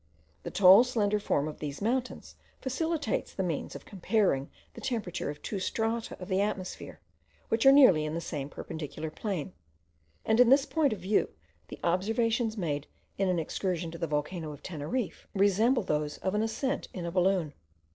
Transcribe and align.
The 0.41 0.49
tall 0.49 0.83
slender 0.83 1.19
form 1.19 1.47
of 1.47 1.59
these 1.59 1.79
mountains 1.79 2.35
facilitates 2.59 3.35
the 3.35 3.43
means 3.43 3.75
of 3.75 3.85
comparing 3.85 4.49
the 4.73 4.81
temperature 4.81 5.29
of 5.29 5.43
two 5.43 5.59
strata 5.59 6.19
of 6.19 6.27
the 6.27 6.41
atmosphere, 6.41 6.99
which 7.49 7.67
are 7.67 7.71
nearly 7.71 8.03
in 8.05 8.15
the 8.15 8.19
same 8.19 8.49
perpendicular 8.49 9.11
plane; 9.11 9.53
and 10.25 10.39
in 10.39 10.49
this 10.49 10.65
point 10.65 10.91
of 10.91 10.97
view 11.01 11.29
the 11.67 11.79
observations 11.83 12.57
made 12.57 12.87
in 13.19 13.29
an 13.29 13.37
excursion 13.37 13.91
to 13.91 13.99
the 13.99 14.07
volcano 14.07 14.51
of 14.51 14.63
Teneriffe 14.63 15.27
resemble 15.35 15.83
those 15.83 16.17
of 16.17 16.33
an 16.33 16.41
ascent 16.41 16.87
in 16.95 17.05
a 17.05 17.11
balloon. 17.11 17.53